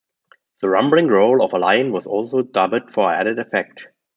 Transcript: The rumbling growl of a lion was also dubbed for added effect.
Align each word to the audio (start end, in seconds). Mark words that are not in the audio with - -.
The 0.63 0.69
rumbling 0.69 1.05
growl 1.05 1.43
of 1.45 1.53
a 1.53 1.59
lion 1.59 1.91
was 1.91 2.07
also 2.07 2.41
dubbed 2.41 2.91
for 2.91 3.13
added 3.13 3.37
effect. 3.37 3.85